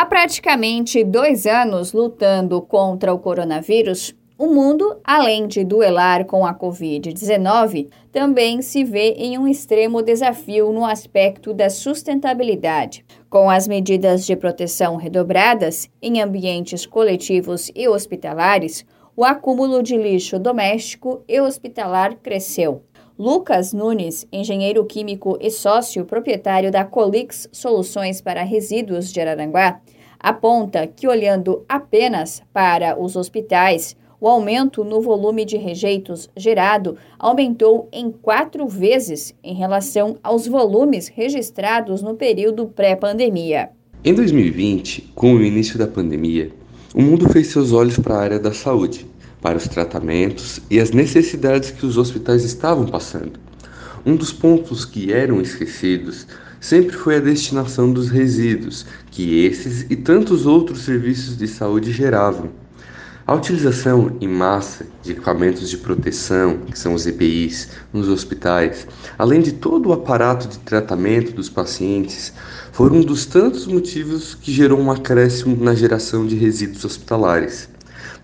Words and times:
Há 0.00 0.06
praticamente 0.06 1.02
dois 1.02 1.44
anos 1.44 1.92
lutando 1.92 2.62
contra 2.62 3.12
o 3.12 3.18
coronavírus, 3.18 4.14
o 4.38 4.46
mundo, 4.46 4.96
além 5.02 5.48
de 5.48 5.64
duelar 5.64 6.24
com 6.24 6.46
a 6.46 6.54
Covid-19, 6.54 7.88
também 8.12 8.62
se 8.62 8.84
vê 8.84 9.14
em 9.14 9.36
um 9.36 9.48
extremo 9.48 10.00
desafio 10.00 10.72
no 10.72 10.84
aspecto 10.84 11.52
da 11.52 11.68
sustentabilidade. 11.68 13.04
Com 13.28 13.50
as 13.50 13.66
medidas 13.66 14.24
de 14.24 14.36
proteção 14.36 14.94
redobradas 14.94 15.90
em 16.00 16.22
ambientes 16.22 16.86
coletivos 16.86 17.68
e 17.74 17.88
hospitalares, 17.88 18.86
o 19.16 19.24
acúmulo 19.24 19.82
de 19.82 19.96
lixo 19.96 20.38
doméstico 20.38 21.24
e 21.26 21.40
hospitalar 21.40 22.14
cresceu. 22.22 22.84
Lucas 23.18 23.72
Nunes, 23.72 24.28
engenheiro 24.32 24.84
químico 24.84 25.36
e 25.40 25.50
sócio 25.50 26.04
proprietário 26.04 26.70
da 26.70 26.84
Colix 26.84 27.48
Soluções 27.50 28.20
para 28.20 28.44
Resíduos 28.44 29.12
de 29.12 29.20
Araranguá, 29.20 29.80
aponta 30.20 30.86
que, 30.86 31.08
olhando 31.08 31.64
apenas 31.68 32.40
para 32.52 32.96
os 32.96 33.16
hospitais, 33.16 33.96
o 34.20 34.28
aumento 34.28 34.84
no 34.84 35.00
volume 35.00 35.44
de 35.44 35.56
rejeitos 35.56 36.30
gerado 36.36 36.96
aumentou 37.18 37.88
em 37.90 38.08
quatro 38.12 38.68
vezes 38.68 39.34
em 39.42 39.54
relação 39.54 40.16
aos 40.22 40.46
volumes 40.46 41.08
registrados 41.08 42.00
no 42.00 42.14
período 42.14 42.68
pré-pandemia. 42.68 43.70
Em 44.04 44.14
2020, 44.14 45.10
com 45.16 45.34
o 45.34 45.42
início 45.42 45.76
da 45.76 45.88
pandemia, 45.88 46.52
o 46.94 47.02
mundo 47.02 47.28
fez 47.30 47.48
seus 47.48 47.72
olhos 47.72 47.98
para 47.98 48.14
a 48.14 48.20
área 48.20 48.38
da 48.38 48.52
saúde 48.52 49.04
para 49.40 49.58
os 49.58 49.68
tratamentos 49.68 50.60
e 50.70 50.80
as 50.80 50.90
necessidades 50.90 51.70
que 51.70 51.86
os 51.86 51.96
hospitais 51.96 52.44
estavam 52.44 52.86
passando. 52.86 53.38
Um 54.04 54.16
dos 54.16 54.32
pontos 54.32 54.84
que 54.84 55.12
eram 55.12 55.40
esquecidos 55.40 56.26
sempre 56.60 56.96
foi 56.96 57.16
a 57.16 57.20
destinação 57.20 57.92
dos 57.92 58.08
resíduos 58.08 58.86
que 59.10 59.44
esses 59.44 59.86
e 59.88 59.96
tantos 59.96 60.46
outros 60.46 60.80
serviços 60.80 61.36
de 61.36 61.46
saúde 61.46 61.92
geravam. 61.92 62.50
A 63.26 63.34
utilização 63.34 64.16
em 64.22 64.26
massa 64.26 64.86
de 65.02 65.12
equipamentos 65.12 65.68
de 65.68 65.76
proteção, 65.76 66.60
que 66.60 66.78
são 66.78 66.94
os 66.94 67.06
EPIs, 67.06 67.68
nos 67.92 68.08
hospitais, 68.08 68.88
além 69.18 69.42
de 69.42 69.52
todo 69.52 69.90
o 69.90 69.92
aparato 69.92 70.48
de 70.48 70.58
tratamento 70.60 71.32
dos 71.32 71.50
pacientes, 71.50 72.32
foram 72.72 72.96
um 72.96 73.02
dos 73.02 73.26
tantos 73.26 73.66
motivos 73.66 74.34
que 74.34 74.50
gerou 74.50 74.80
um 74.80 74.90
acréscimo 74.90 75.62
na 75.62 75.74
geração 75.74 76.26
de 76.26 76.36
resíduos 76.36 76.86
hospitalares. 76.86 77.68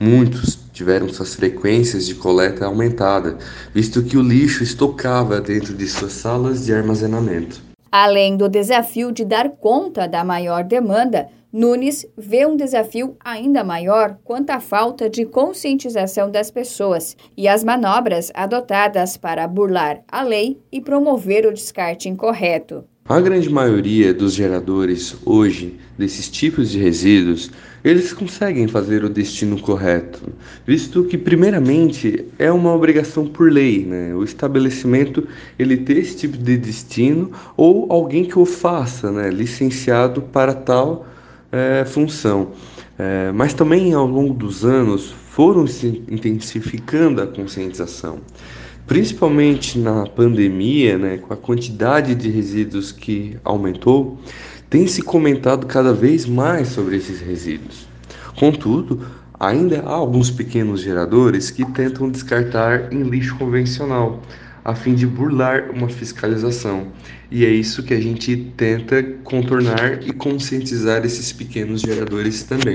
Muitos 0.00 0.63
tiveram 0.74 1.08
suas 1.08 1.34
frequências 1.34 2.04
de 2.04 2.14
coleta 2.16 2.66
aumentada, 2.66 3.38
visto 3.72 4.02
que 4.02 4.18
o 4.18 4.22
lixo 4.22 4.62
estocava 4.62 5.40
dentro 5.40 5.72
de 5.72 5.88
suas 5.88 6.12
salas 6.12 6.66
de 6.66 6.74
armazenamento. 6.74 7.62
Além 7.90 8.36
do 8.36 8.48
desafio 8.48 9.12
de 9.12 9.24
dar 9.24 9.48
conta 9.50 10.08
da 10.08 10.24
maior 10.24 10.64
demanda, 10.64 11.28
Nunes 11.52 12.04
vê 12.18 12.44
um 12.44 12.56
desafio 12.56 13.16
ainda 13.24 13.62
maior 13.62 14.18
quanto 14.24 14.50
à 14.50 14.58
falta 14.58 15.08
de 15.08 15.24
conscientização 15.24 16.28
das 16.28 16.50
pessoas 16.50 17.16
e 17.36 17.46
as 17.46 17.62
manobras 17.62 18.32
adotadas 18.34 19.16
para 19.16 19.46
burlar 19.46 20.02
a 20.10 20.24
lei 20.24 20.58
e 20.72 20.80
promover 20.80 21.46
o 21.46 21.54
descarte 21.54 22.08
incorreto. 22.08 22.84
A 23.06 23.20
grande 23.20 23.50
maioria 23.50 24.14
dos 24.14 24.32
geradores 24.32 25.14
hoje 25.26 25.78
desses 25.98 26.26
tipos 26.26 26.70
de 26.70 26.78
resíduos, 26.78 27.50
eles 27.84 28.14
conseguem 28.14 28.66
fazer 28.66 29.04
o 29.04 29.10
destino 29.10 29.60
correto, 29.60 30.22
visto 30.66 31.04
que 31.04 31.18
primeiramente 31.18 32.24
é 32.38 32.50
uma 32.50 32.72
obrigação 32.72 33.26
por 33.26 33.52
lei, 33.52 33.84
né? 33.84 34.14
O 34.14 34.24
estabelecimento 34.24 35.28
ele 35.58 35.76
ter 35.76 35.98
esse 35.98 36.16
tipo 36.16 36.38
de 36.38 36.56
destino 36.56 37.30
ou 37.58 37.92
alguém 37.92 38.24
que 38.24 38.38
o 38.38 38.46
faça, 38.46 39.12
né? 39.12 39.28
Licenciado 39.28 40.22
para 40.22 40.54
tal 40.54 41.06
é, 41.52 41.84
função. 41.84 42.52
É, 42.98 43.30
mas 43.32 43.52
também 43.52 43.92
ao 43.92 44.06
longo 44.06 44.32
dos 44.32 44.64
anos 44.64 45.14
foram 45.28 45.66
se 45.66 46.02
intensificando 46.08 47.20
a 47.20 47.26
conscientização 47.26 48.20
principalmente 48.86 49.78
na 49.78 50.06
pandemia, 50.06 50.98
né, 50.98 51.18
com 51.18 51.32
a 51.32 51.36
quantidade 51.36 52.14
de 52.14 52.28
resíduos 52.30 52.92
que 52.92 53.36
aumentou, 53.44 54.18
tem 54.68 54.86
se 54.86 55.02
comentado 55.02 55.66
cada 55.66 55.92
vez 55.92 56.26
mais 56.26 56.68
sobre 56.68 56.96
esses 56.96 57.20
resíduos. 57.20 57.86
Contudo, 58.36 59.06
ainda 59.38 59.80
há 59.80 59.92
alguns 59.92 60.30
pequenos 60.30 60.80
geradores 60.80 61.50
que 61.50 61.64
tentam 61.72 62.10
descartar 62.10 62.92
em 62.92 63.02
lixo 63.04 63.36
convencional, 63.36 64.22
a 64.64 64.74
fim 64.74 64.94
de 64.94 65.06
burlar 65.06 65.70
uma 65.70 65.88
fiscalização. 65.88 66.88
E 67.30 67.44
é 67.44 67.50
isso 67.50 67.82
que 67.82 67.94
a 67.94 68.00
gente 68.00 68.52
tenta 68.56 69.02
contornar 69.22 70.02
e 70.06 70.12
conscientizar 70.12 71.04
esses 71.04 71.32
pequenos 71.32 71.82
geradores 71.82 72.42
também. 72.42 72.74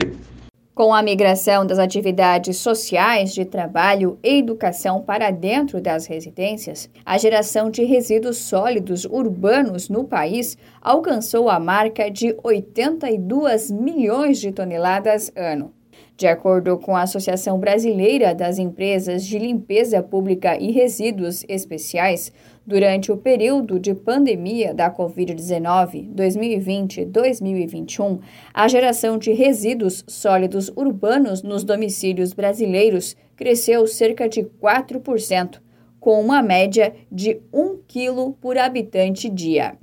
Com 0.79 0.94
a 0.94 1.03
migração 1.03 1.67
das 1.67 1.78
atividades 1.78 2.56
sociais 2.56 3.34
de 3.34 3.44
trabalho 3.44 4.17
e 4.23 4.38
educação 4.38 5.01
para 5.01 5.29
dentro 5.29 5.81
das 5.81 6.06
residências, 6.06 6.90
a 7.06 7.17
geração 7.17 7.69
de 7.69 7.84
resíduos 7.84 8.38
sólidos 8.38 9.03
urbanos 9.03 9.89
no 9.89 10.06
país 10.06 10.57
alcançou 10.81 11.50
a 11.50 11.59
marca 11.59 12.09
de 12.09 12.34
82 12.41 13.69
milhões 13.69 14.39
de 14.39 14.53
toneladas 14.53 15.29
ano. 15.35 15.73
De 16.19 16.28
acordo 16.28 16.78
com 16.78 16.96
a 16.97 17.03
Associação 17.03 17.57
Brasileira 17.57 18.35
das 18.35 18.59
Empresas 18.59 19.25
de 19.25 19.40
Limpeza 19.40 20.03
Pública 20.03 20.59
e 20.59 20.69
Resíduos 20.69 21.46
Especiais, 21.47 22.34
durante 22.68 23.09
o 23.09 23.16
período 23.16 23.80
de 23.80 23.96
pandemia 23.96 24.74
da 24.74 24.94
Covid-19 24.94 26.13
2020-2021, 26.13 28.19
a 28.53 28.68
geração 28.68 29.18
de 29.18 29.31
resíduos 29.31 30.03
sólidos 30.09 30.69
urbanos 30.75 31.41
nos 31.41 31.63
domicílios 31.63 32.34
brasileiros 32.34 33.16
cresceu 33.38 33.88
cerca 33.88 34.28
de 34.28 34.44
4%, 34.44 35.62
com 36.01 36.19
uma 36.19 36.41
média 36.41 36.94
de 37.09 37.40
1 37.53 37.78
kg 37.88 38.34
por 38.41 38.57
habitante 38.57 39.30
dia. 39.30 39.78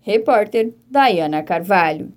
Repórter 0.00 0.72
Diana 0.90 1.42
Carvalho. 1.42 2.14